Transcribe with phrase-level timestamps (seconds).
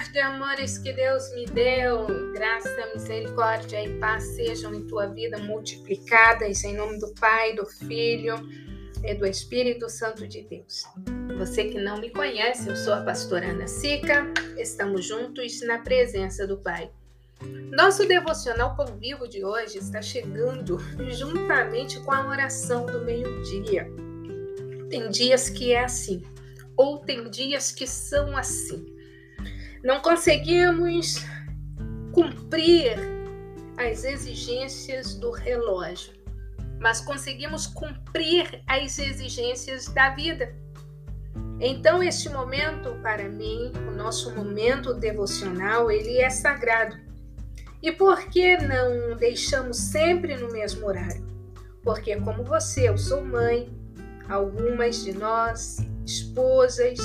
[0.00, 2.06] tarde, amores que Deus me deu.
[2.32, 8.36] Graça, misericórdia e paz sejam em tua vida multiplicadas em nome do Pai, do Filho
[9.04, 10.84] e do Espírito Santo de Deus.
[11.36, 14.26] Você que não me conhece, eu sou a pastora Ana Sica.
[14.56, 16.90] Estamos juntos na presença do Pai.
[17.70, 20.78] Nosso devocional Pão Vivo de hoje está chegando
[21.10, 23.86] juntamente com a oração do meio-dia.
[24.88, 26.22] Tem dias que é assim,
[26.74, 28.99] ou tem dias que são assim.
[29.82, 31.24] Não conseguimos
[32.12, 32.98] cumprir
[33.78, 36.12] as exigências do relógio,
[36.78, 40.54] mas conseguimos cumprir as exigências da vida.
[41.58, 46.96] Então, este momento, para mim, o nosso momento devocional, ele é sagrado.
[47.82, 51.26] E por que não deixamos sempre no mesmo horário?
[51.82, 53.70] Porque, como você, eu sou mãe,
[54.28, 56.98] algumas de nós, esposas,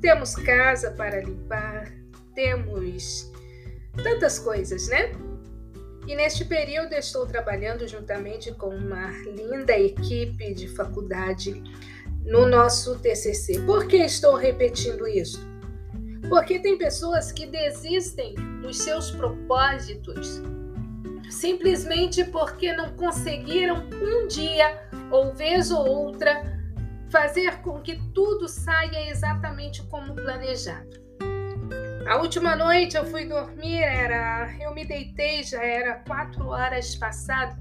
[0.00, 1.92] temos casa para limpar,
[2.34, 3.30] temos
[4.02, 5.12] tantas coisas, né?
[6.06, 11.62] E neste período estou trabalhando juntamente com uma linda equipe de faculdade
[12.24, 13.60] no nosso TCC.
[13.60, 15.46] Por que estou repetindo isso?
[16.28, 20.40] Porque tem pessoas que desistem dos seus propósitos
[21.30, 26.57] simplesmente porque não conseguiram um dia ou vez ou outra
[27.10, 31.08] fazer com que tudo saia exatamente como planejado.
[32.06, 37.56] A última noite eu fui dormir, era, eu me deitei, já era quatro horas passado.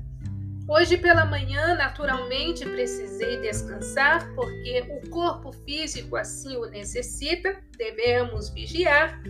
[0.70, 9.22] Hoje pela manhã, naturalmente, precisei descansar, porque o corpo físico assim o necessita, devemos vigiar,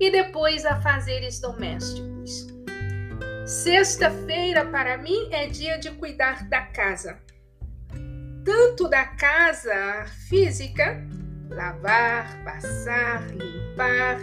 [0.00, 2.46] e depois a fazeres domésticos.
[3.44, 7.18] Sexta-feira, para mim, é dia de cuidar da casa
[8.44, 11.06] tanto da casa física,
[11.48, 14.18] lavar, passar, limpar,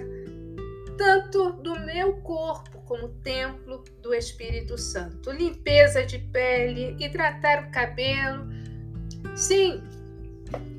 [0.98, 8.50] tanto do meu corpo como templo do Espírito Santo, limpeza de pele, hidratar o cabelo.
[9.36, 9.82] Sim,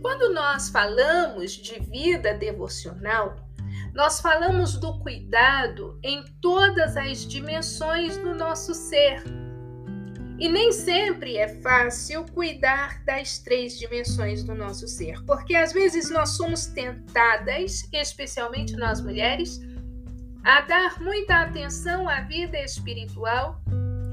[0.03, 3.37] quando nós falamos de vida devocional,
[3.95, 9.23] nós falamos do cuidado em todas as dimensões do nosso ser
[10.41, 16.09] e nem sempre é fácil cuidar das três dimensões do nosso ser, porque às vezes
[16.09, 19.61] nós somos tentadas, especialmente nós mulheres,
[20.43, 23.61] a dar muita atenção à vida espiritual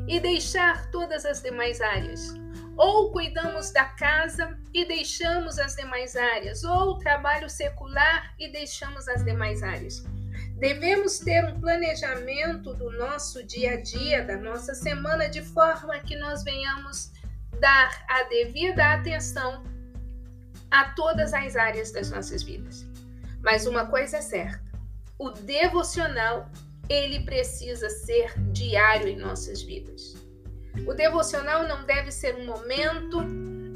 [0.06, 2.34] e deixar todas as demais áreas.
[2.76, 9.24] Ou cuidamos da casa e deixamos as demais áreas, ou trabalho secular e deixamos as
[9.24, 10.06] demais áreas.
[10.58, 16.16] Devemos ter um planejamento do nosso dia a dia, da nossa semana, de forma que
[16.16, 17.12] nós venhamos
[17.60, 19.64] dar a devida atenção
[20.72, 22.88] a todas as áreas das nossas vidas.
[23.42, 24.64] Mas uma coisa é certa:
[25.20, 26.50] o devocional
[26.90, 30.16] ele precisa ser diário em nossas vidas.
[30.88, 33.24] O devocional não deve ser um momento,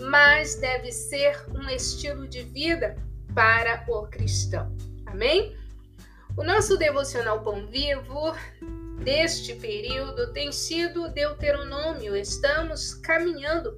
[0.10, 2.96] mas deve ser um estilo de vida
[3.36, 4.76] para o cristão.
[5.06, 5.61] Amém?
[6.38, 8.34] O nosso devocional Pão Vivo
[9.04, 12.16] deste período tem sido Deuteronômio.
[12.16, 13.76] Estamos caminhando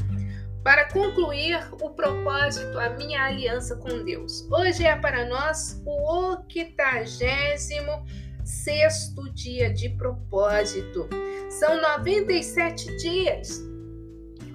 [0.63, 4.47] para concluir o propósito, a minha aliança com Deus.
[4.51, 8.05] Hoje é para nós o octagésimo
[8.45, 11.09] sexto dia de propósito.
[11.49, 13.61] São 97 dias,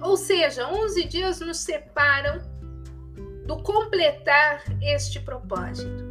[0.01, 2.39] ou seja, 11 dias nos separam
[3.45, 6.08] do completar este propósito.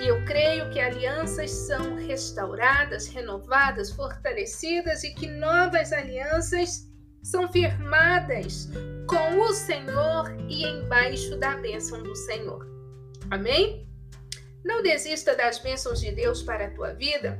[0.00, 6.86] E eu creio que alianças são restauradas, renovadas, fortalecidas e que novas alianças
[7.22, 8.68] são firmadas
[9.08, 12.66] com o Senhor e embaixo da bênção do Senhor.
[13.30, 13.88] Amém?
[14.64, 17.38] Não desista das bênçãos de Deus para a tua vida.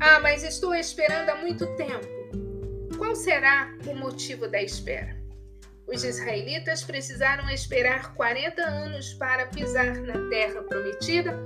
[0.00, 2.06] Ah, mas estou esperando há muito tempo.
[2.98, 5.16] Qual será o motivo da espera?
[5.86, 11.38] Os israelitas precisaram esperar 40 anos para pisar na terra prometida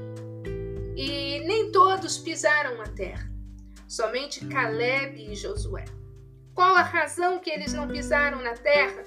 [0.97, 3.31] e nem todos pisaram a terra,
[3.89, 5.85] somente Caleb e Josué.
[6.55, 9.05] Qual a razão que eles não pisaram na terra?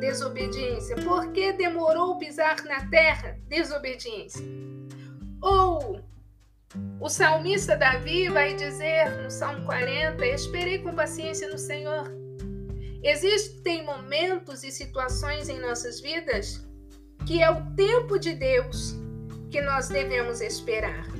[0.00, 0.96] Desobediência.
[0.96, 3.38] Por que demorou pisar na terra?
[3.48, 4.44] Desobediência.
[5.40, 6.00] Ou
[7.00, 12.12] o salmista Davi vai dizer no Salmo 40: Esperei com paciência no Senhor.
[13.02, 16.64] Existem momentos e situações em nossas vidas
[17.26, 18.94] que é o tempo de Deus
[19.50, 21.13] que nós devemos esperar.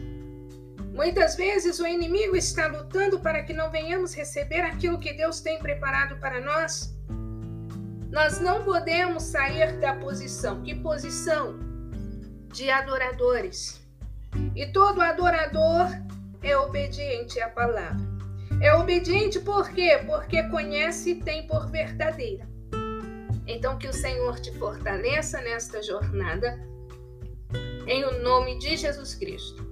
[0.94, 5.58] Muitas vezes o inimigo está lutando para que não venhamos receber aquilo que Deus tem
[5.58, 6.94] preparado para nós.
[8.12, 10.62] Nós não podemos sair da posição.
[10.62, 11.58] Que posição?
[12.52, 13.84] De adoradores.
[14.54, 15.88] E todo adorador
[16.40, 18.14] é obediente à palavra.
[18.60, 20.00] É obediente por quê?
[20.06, 22.48] Porque conhece e tem por verdadeira.
[23.48, 26.56] Então, que o Senhor te fortaleça nesta jornada,
[27.84, 29.63] em o nome de Jesus Cristo.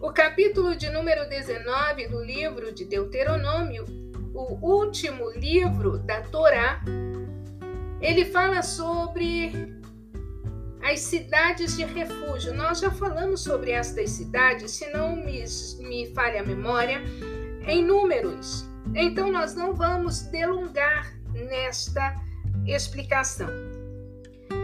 [0.00, 3.84] O capítulo de número 19 do livro de Deuteronômio,
[4.32, 6.80] o último livro da Torá,
[8.00, 9.50] ele fala sobre
[10.84, 12.54] as cidades de refúgio.
[12.54, 15.44] Nós já falamos sobre estas cidades, se não me,
[15.80, 17.02] me falha a memória,
[17.66, 18.64] em números.
[18.94, 22.14] Então, nós não vamos delongar nesta
[22.68, 23.48] explicação.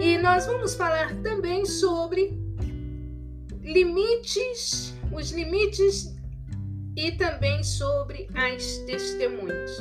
[0.01, 2.39] E nós vamos falar também sobre
[3.63, 6.15] limites, os limites
[6.97, 9.79] e também sobre as testemunhas.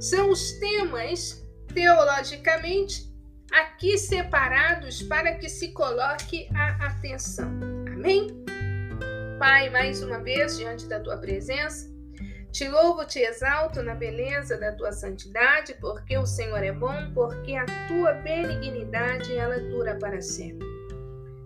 [0.00, 1.42] São os temas
[1.72, 3.10] teologicamente
[3.52, 7.50] aqui separados para que se coloque a atenção.
[7.92, 8.28] Amém?
[9.38, 11.90] Pai, mais uma vez diante da tua presença,
[12.50, 17.54] te louvo, te exalto na beleza da tua santidade, porque o Senhor é bom, porque
[17.56, 20.71] a tua benignidade ela dura para sempre.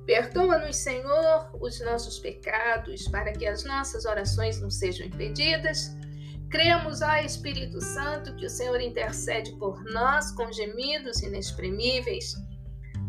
[0.07, 5.97] Perdoa-nos, Senhor, os nossos pecados, para que as nossas orações não sejam impedidas
[6.49, 12.37] Cremos, ó Espírito Santo, que o Senhor intercede por nós com gemidos inexprimíveis.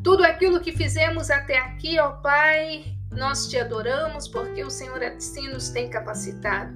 [0.04, 5.50] Tudo aquilo que fizemos até aqui, ó Pai, nós te adoramos porque o Senhor assim
[5.50, 6.74] nos tem capacitado.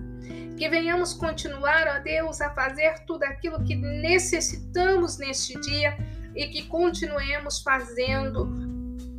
[0.56, 5.98] Que venhamos continuar, ó Deus, a fazer tudo aquilo que necessitamos neste dia
[6.36, 8.61] e que continuemos fazendo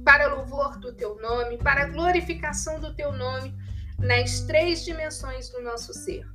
[0.05, 3.55] para louvor do teu nome, para glorificação do teu nome
[3.99, 6.27] nas três dimensões do nosso ser.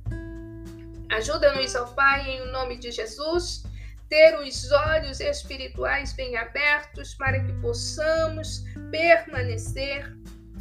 [1.10, 3.64] Ajuda-nos, ó Pai, em nome de Jesus,
[4.08, 10.16] ter os olhos espirituais bem abertos para que possamos permanecer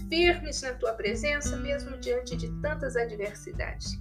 [0.10, 3.98] firmes na tua presença, mesmo diante de tantas adversidades.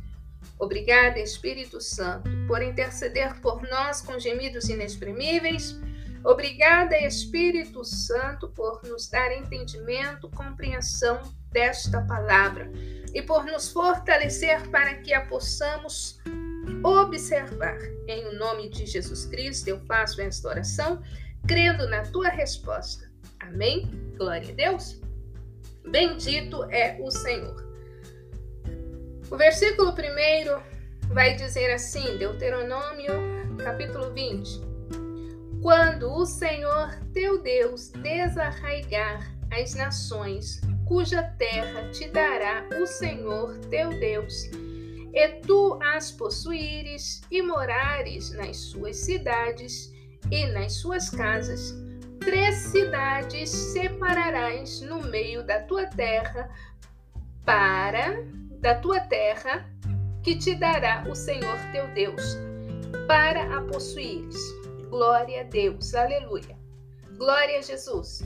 [0.58, 5.78] Obrigada, Espírito Santo, por interceder por nós com gemidos inexprimíveis.
[6.26, 11.20] Obrigada, Espírito Santo, por nos dar entendimento, compreensão
[11.52, 12.68] desta palavra
[13.14, 16.20] e por nos fortalecer para que a possamos
[16.82, 17.78] observar.
[18.08, 21.00] Em nome de Jesus Cristo, eu faço esta oração,
[21.46, 23.08] crendo na tua resposta.
[23.38, 23.88] Amém?
[24.18, 25.00] Glória a Deus.
[25.88, 27.64] Bendito é o Senhor.
[29.30, 30.60] O versículo primeiro
[31.02, 33.12] vai dizer assim, Deuteronômio,
[33.62, 34.65] capítulo 20.
[35.66, 43.90] Quando o Senhor teu Deus desarraigar as nações cuja terra te dará o Senhor teu
[43.98, 44.44] Deus,
[45.12, 49.92] e tu as possuíres e morares nas suas cidades
[50.30, 51.74] e nas suas casas,
[52.20, 56.48] três cidades separarás no meio da tua terra
[57.44, 58.22] para
[58.60, 59.68] da tua terra
[60.22, 62.36] que te dará o Senhor teu Deus
[63.08, 64.36] para a possuíres.
[64.96, 65.94] Glória a Deus.
[65.94, 66.56] Aleluia.
[67.18, 68.22] Glória a Jesus.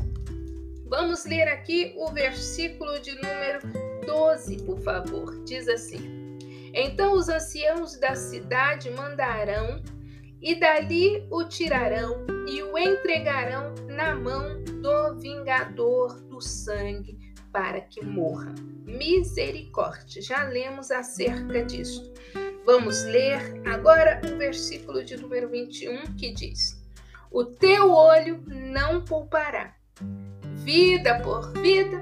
[0.87, 3.59] Vamos ler aqui o versículo de número
[4.07, 5.43] 12, por favor.
[5.43, 6.39] Diz assim:
[6.73, 9.83] Então os anciãos da cidade mandarão,
[10.41, 17.19] e dali o tirarão e o entregarão na mão do vingador do sangue,
[17.51, 18.55] para que morra.
[18.85, 20.23] Misericórdia.
[20.23, 22.13] Já lemos acerca disto.
[22.65, 26.81] Vamos ler agora o versículo de número 21 que diz:
[27.31, 29.75] O teu olho não poupará
[30.57, 31.99] vida por vida,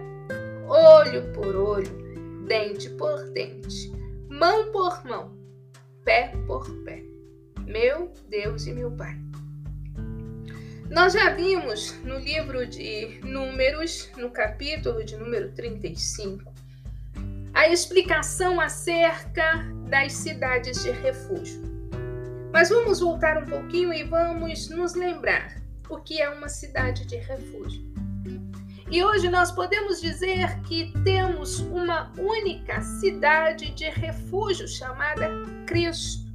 [0.66, 3.92] olho por olho, dente por dente,
[4.28, 5.36] mão por mão,
[6.04, 7.04] pé por pé.
[7.64, 9.16] Meu Deus e meu Pai.
[10.90, 16.50] Nós já vimos no livro de Números, no capítulo de número 35,
[17.52, 21.62] a explicação acerca das cidades de refúgio.
[22.52, 25.56] Mas vamos voltar um pouquinho e vamos nos lembrar
[25.88, 27.88] o que é uma cidade de refúgio.
[28.90, 35.28] E hoje nós podemos dizer que temos uma única cidade de refúgio chamada
[35.66, 36.26] Cristo.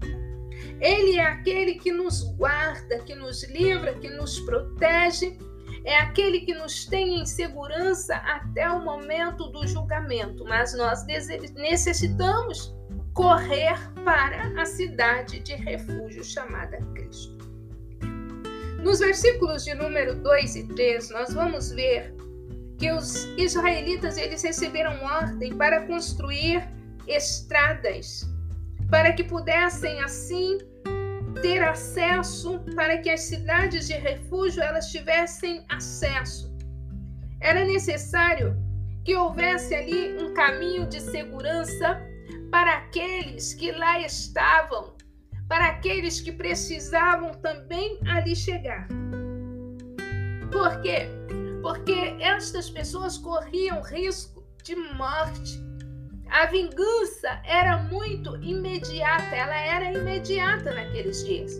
[0.80, 5.38] Ele é aquele que nos guarda, que nos livra, que nos protege,
[5.84, 10.46] é aquele que nos tem em segurança até o momento do julgamento.
[10.46, 11.06] Mas nós
[11.56, 12.74] necessitamos
[13.14, 17.38] correr para a cidade de refúgio chamada Cristo.
[18.82, 22.14] Nos versículos de número 2 e 3, nós vamos ver
[22.78, 26.68] que os israelitas eles receberam ordem para construir
[27.08, 28.28] estradas
[28.90, 30.58] para que pudessem assim
[31.42, 36.54] ter acesso para que as cidades de refúgio elas tivessem acesso.
[37.42, 38.56] Era necessário
[39.04, 42.02] que houvesse ali um caminho de segurança
[42.54, 44.94] para aqueles que lá estavam,
[45.48, 48.88] para aqueles que precisavam também ali chegar.
[50.52, 51.08] Por quê?
[51.64, 55.60] Porque estas pessoas corriam risco de morte.
[56.30, 61.54] A vingança era muito imediata, ela era imediata naqueles dias.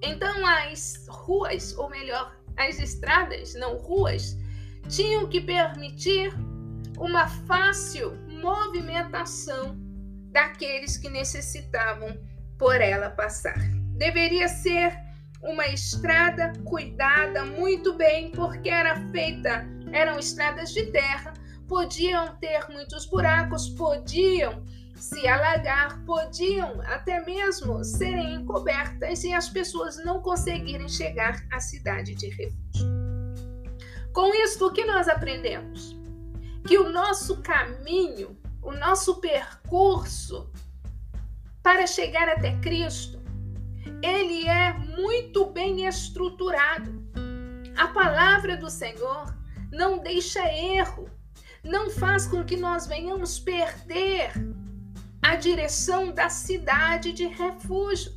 [0.00, 4.38] Então as ruas, ou melhor, as estradas, não ruas,
[4.88, 6.32] tinham que permitir
[6.98, 9.76] uma fácil movimentação
[10.30, 12.18] daqueles que necessitavam
[12.58, 13.58] por ela passar.
[13.96, 14.96] Deveria ser
[15.42, 21.32] uma estrada cuidada muito bem, porque era feita, eram estradas de terra,
[21.66, 24.64] podiam ter muitos buracos, podiam
[24.96, 32.14] se alagar, podiam até mesmo serem encobertas e as pessoas não conseguirem chegar à cidade
[32.14, 32.88] de refúgio.
[34.12, 35.97] Com isso, o que nós aprendemos?
[36.68, 40.52] Que o nosso caminho, o nosso percurso
[41.62, 43.18] para chegar até Cristo,
[44.02, 47.02] ele é muito bem estruturado.
[47.74, 49.34] A palavra do Senhor
[49.72, 51.08] não deixa erro,
[51.64, 54.30] não faz com que nós venhamos perder
[55.22, 58.12] a direção da cidade de refúgio.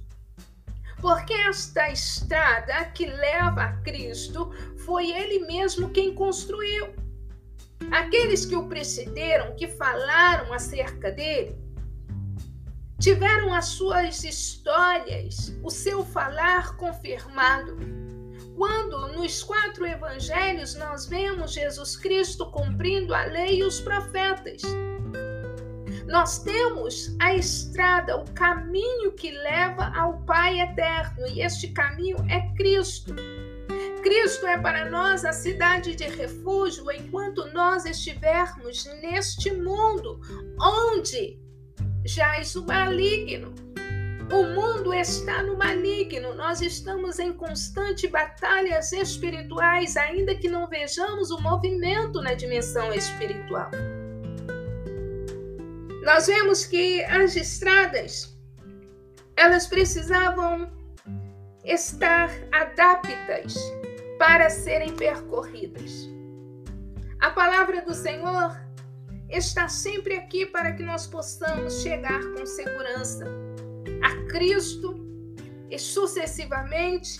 [1.00, 4.52] Porque esta estrada que leva a Cristo
[4.86, 7.01] foi Ele mesmo quem construiu.
[7.90, 11.56] Aqueles que o precederam, que falaram acerca dele,
[13.00, 17.78] tiveram as suas histórias, o seu falar confirmado.
[18.56, 24.62] Quando nos quatro evangelhos nós vemos Jesus Cristo cumprindo a lei e os profetas.
[26.06, 32.54] Nós temos a estrada, o caminho que leva ao Pai eterno, e este caminho é
[32.56, 33.16] Cristo.
[34.02, 40.20] Cristo é para nós a cidade de refúgio enquanto nós estivermos neste mundo
[40.60, 41.40] onde
[42.06, 43.54] jaz o maligno.
[44.32, 51.32] O mundo está no maligno, nós estamos em constante batalhas espirituais, ainda que não vejamos
[51.32, 53.70] o movimento na dimensão espiritual
[56.02, 58.36] nós vemos que as estradas
[59.36, 60.72] elas precisavam
[61.64, 63.56] estar adaptas
[64.22, 66.08] para serem percorridas.
[67.20, 68.56] A palavra do Senhor
[69.28, 73.26] está sempre aqui para que nós possamos chegar com segurança
[74.04, 74.96] a Cristo
[75.72, 77.20] e sucessivamente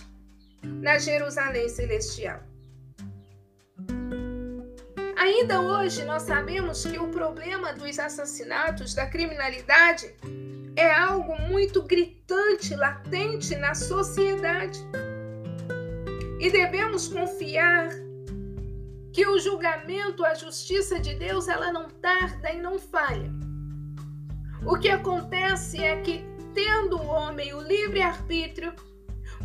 [0.62, 2.40] na Jerusalém celestial.
[5.16, 10.14] Ainda hoje, nós sabemos que o problema dos assassinatos, da criminalidade,
[10.76, 14.78] é algo muito gritante, latente na sociedade.
[16.42, 17.88] E devemos confiar
[19.12, 23.30] que o julgamento, a justiça de Deus, ela não tarda e não falha.
[24.66, 28.74] O que acontece é que, tendo o homem o livre-arbítrio,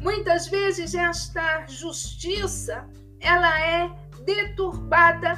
[0.02, 2.90] muitas vezes esta justiça
[3.20, 5.38] ela é deturbada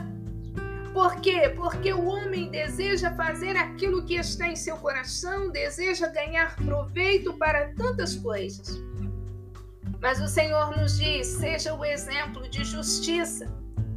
[0.94, 1.50] por quê?
[1.56, 7.74] Porque o homem deseja fazer aquilo que está em seu coração, deseja ganhar proveito para
[7.76, 8.82] tantas coisas.
[10.02, 13.48] Mas o Senhor nos diz: seja o exemplo de justiça,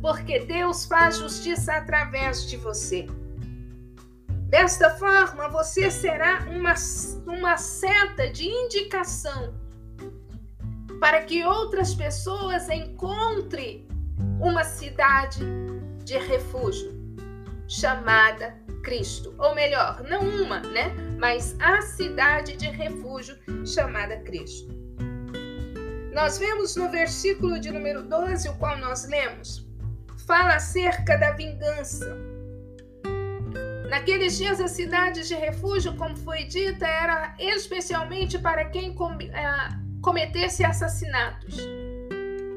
[0.00, 3.06] porque Deus faz justiça através de você.
[4.48, 6.74] Desta forma, você será uma,
[7.26, 9.54] uma seta de indicação
[11.00, 13.88] para que outras pessoas encontrem
[14.40, 15.40] uma cidade
[16.04, 16.92] de refúgio
[17.66, 19.34] chamada Cristo.
[19.38, 20.94] Ou melhor, não uma, né?
[21.18, 24.81] Mas a cidade de refúgio chamada Cristo.
[26.12, 29.66] Nós vemos no versículo de número 12, o qual nós lemos,
[30.26, 32.14] fala acerca da vingança.
[33.88, 39.68] Naqueles dias, a cidade de refúgio, como foi dita, era especialmente para quem eh,
[40.02, 41.56] cometesse assassinatos.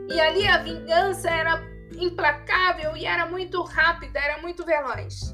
[0.09, 1.63] E ali a vingança era
[1.97, 5.33] implacável e era muito rápida, era muito veloz.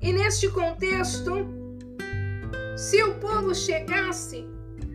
[0.00, 1.46] E neste contexto,
[2.76, 4.44] se o povo chegasse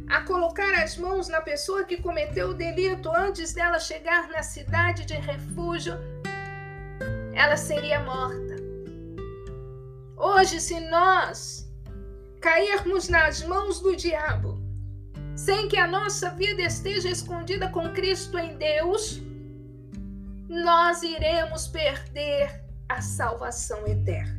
[0.10, 5.06] a colocar as mãos na pessoa que cometeu o delito antes dela chegar na cidade
[5.06, 5.94] de refúgio,
[7.34, 8.56] ela seria morta.
[10.18, 11.72] Hoje, se nós
[12.42, 14.60] cairmos nas mãos do diabo,
[15.36, 19.22] sem que a nossa vida esteja escondida com Cristo em Deus,
[20.50, 24.39] nós iremos perder a salvação eterna.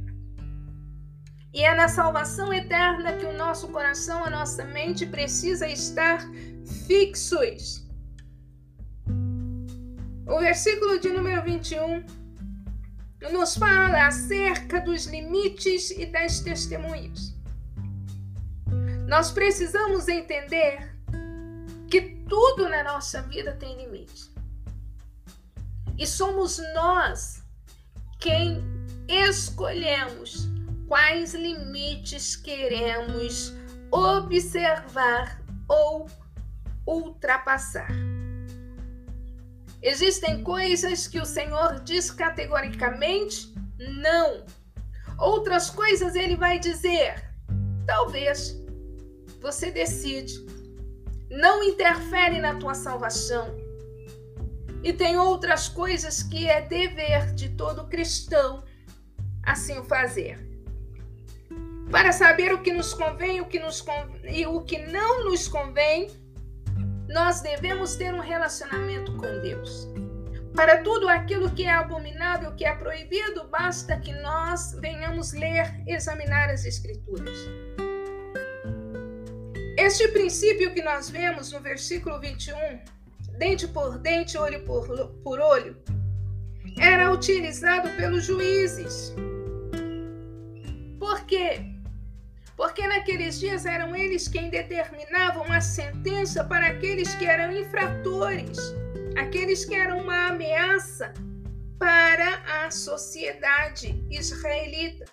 [1.53, 6.21] E é na salvação eterna que o nosso coração, a nossa mente precisa estar
[6.87, 7.85] fixos.
[10.27, 12.05] O versículo de número 21
[13.33, 17.35] nos fala acerca dos limites e das testemunhas.
[19.09, 20.95] Nós precisamos entender
[21.91, 24.31] que tudo na nossa vida tem limite.
[25.99, 27.43] E somos nós
[28.21, 28.63] quem
[29.09, 30.49] escolhemos
[30.91, 33.55] quais limites queremos
[33.93, 36.09] observar ou
[36.85, 37.93] ultrapassar.
[39.81, 44.45] Existem coisas que o Senhor diz categoricamente não.
[45.17, 47.25] Outras coisas ele vai dizer
[47.87, 48.61] talvez.
[49.41, 50.45] Você decide.
[51.31, 53.57] Não interfere na tua salvação.
[54.83, 58.65] E tem outras coisas que é dever de todo cristão
[59.45, 60.50] assim o fazer.
[61.91, 63.85] Para saber o que nos convém o que nos
[64.25, 66.09] e o que não nos convém,
[67.09, 69.89] nós devemos ter um relacionamento com Deus.
[70.55, 76.51] Para tudo aquilo que é abominável, que é proibido, basta que nós venhamos ler, examinar
[76.51, 77.37] as Escrituras.
[79.77, 82.55] Este princípio que nós vemos no versículo 21,
[83.39, 84.87] dente por dente, olho por,
[85.25, 85.77] por olho,
[86.79, 89.15] era utilizado pelos juízes.
[90.99, 91.70] Por quê?
[92.61, 98.59] Porque naqueles dias eram eles quem determinavam a sentença para aqueles que eram infratores,
[99.17, 101.11] aqueles que eram uma ameaça
[101.79, 105.07] para a sociedade israelita.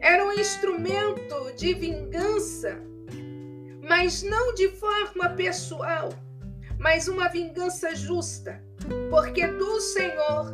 [0.00, 2.80] Era um instrumento de vingança,
[3.86, 6.08] mas não de forma pessoal,
[6.78, 8.58] mas uma vingança justa,
[9.10, 10.46] porque do Senhor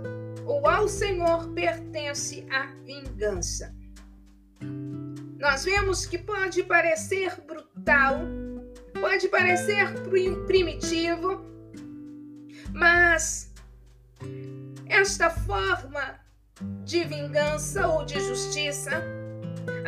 [0.44, 3.78] ou ao Senhor pertence a vingança.
[5.40, 8.20] Nós vemos que pode parecer brutal,
[9.00, 9.86] pode parecer
[10.46, 11.40] primitivo,
[12.74, 13.50] mas
[14.86, 16.20] esta forma
[16.84, 19.02] de vingança ou de justiça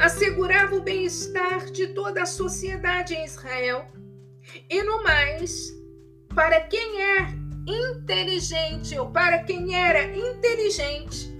[0.02, 3.92] assegurava o bem-estar de toda a sociedade em Israel.
[4.70, 5.70] E no mais,
[6.34, 7.28] para quem é
[7.66, 11.30] inteligente ou para quem era inteligente,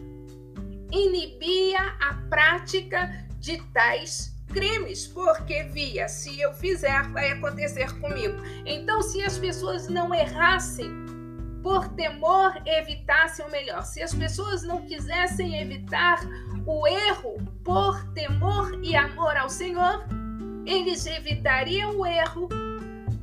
[0.93, 8.41] inibia a prática de tais crimes, porque via, se eu fizer, vai acontecer comigo.
[8.65, 10.89] Então, se as pessoas não errassem
[11.61, 13.83] por temor, evitassem o melhor.
[13.83, 16.21] Se as pessoas não quisessem evitar
[16.65, 20.05] o erro por temor e amor ao Senhor,
[20.65, 22.49] eles evitariam o erro,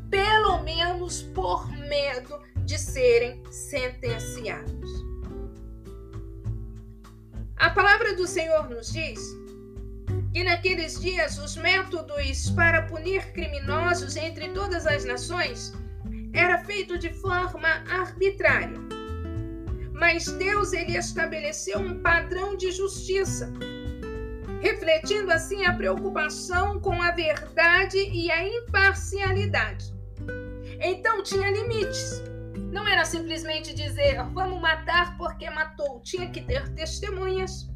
[0.10, 4.90] pelo menos por medo de serem sentenciados.
[7.56, 9.20] A palavra do Senhor nos diz
[10.34, 15.74] que naqueles dias os métodos para punir criminosos entre todas as nações
[16.34, 18.78] era feito de forma arbitrária.
[19.94, 23.52] Mas Deus ele estabeleceu um padrão de justiça,
[24.62, 29.94] refletindo assim a preocupação com a verdade e a imparcialidade.
[30.80, 32.24] Então tinha limites.
[32.72, 37.69] Não era simplesmente dizer vamos matar porque matou, tinha que ter testemunhas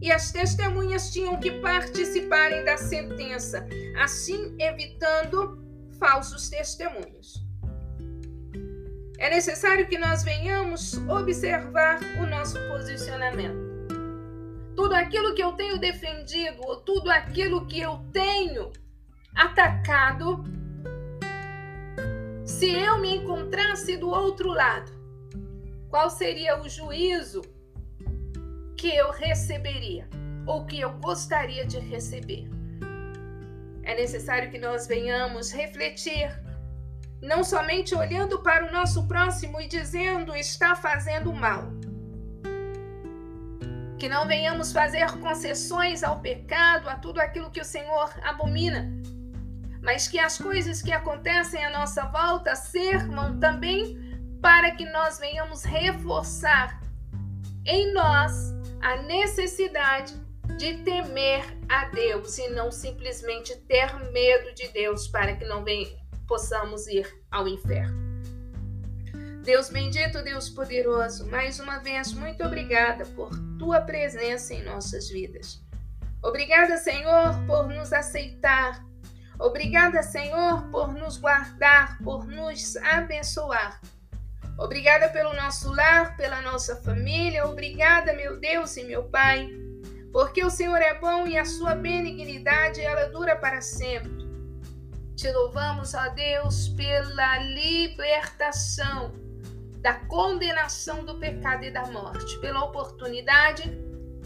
[0.00, 3.66] e as testemunhas tinham que participarem da sentença,
[4.02, 5.58] assim evitando
[5.98, 7.44] falsos testemunhos.
[9.18, 13.66] É necessário que nós venhamos observar o nosso posicionamento.
[14.74, 18.70] Tudo aquilo que eu tenho defendido, ou tudo aquilo que eu tenho
[19.34, 20.44] atacado,
[22.44, 24.92] se eu me encontrasse do outro lado,
[25.88, 27.40] qual seria o juízo
[28.76, 30.08] que eu receberia
[30.46, 32.48] ou que eu gostaria de receber.
[33.82, 36.30] É necessário que nós venhamos refletir,
[37.22, 41.64] não somente olhando para o nosso próximo e dizendo está fazendo mal.
[43.98, 48.92] Que não venhamos fazer concessões ao pecado, a tudo aquilo que o Senhor abomina,
[49.82, 53.96] mas que as coisas que acontecem à nossa volta servam também
[54.42, 56.80] para que nós venhamos reforçar
[57.64, 60.14] em nós a necessidade
[60.58, 65.98] de temer a Deus e não simplesmente ter medo de Deus para que não vem,
[66.26, 68.06] possamos ir ao inferno.
[69.42, 75.62] Deus bendito, Deus poderoso, mais uma vez, muito obrigada por tua presença em nossas vidas.
[76.22, 78.84] Obrigada, Senhor, por nos aceitar.
[79.38, 83.80] Obrigada, Senhor, por nos guardar, por nos abençoar.
[84.58, 87.46] Obrigada pelo nosso lar, pela nossa família.
[87.46, 89.48] Obrigada, meu Deus e meu Pai,
[90.12, 94.24] porque o Senhor é bom e a sua benignidade ela dura para sempre.
[95.14, 99.12] Te louvamos, ó Deus, pela libertação
[99.80, 103.62] da condenação do pecado e da morte, pela oportunidade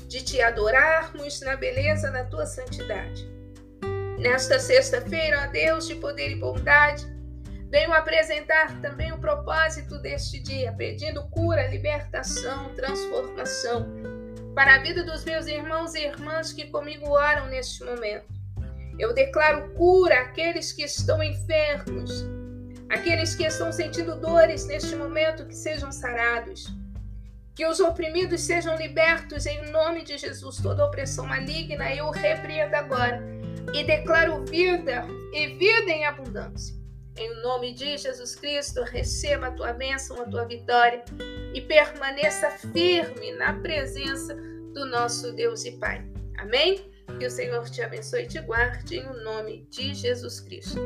[0.08, 3.28] de te adorarmos na beleza da tua santidade.
[4.18, 7.06] Nesta sexta-feira, ó Deus de poder e bondade,
[7.70, 13.86] venho apresentar também o propósito deste dia, pedindo cura, libertação, transformação
[14.54, 18.26] para a vida dos meus irmãos e irmãs que comigo oram neste momento.
[18.98, 22.24] Eu declaro cura àqueles que estão enfermos,
[22.88, 26.66] aqueles que estão sentindo dores neste momento, que sejam sarados.
[27.54, 30.56] Que os oprimidos sejam libertos em nome de Jesus.
[30.56, 33.22] Toda opressão maligna eu repreendo agora
[33.72, 36.79] e declaro vida e vida em abundância.
[37.20, 41.04] Em nome de Jesus Cristo, receba a tua bênção, a tua vitória
[41.52, 44.34] e permaneça firme na presença
[44.72, 46.02] do nosso Deus e Pai.
[46.38, 46.80] Amém?
[47.18, 50.80] Que o Senhor te abençoe e te guarde em nome de Jesus Cristo.